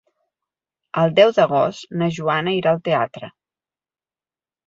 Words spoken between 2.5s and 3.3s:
irà al teatre.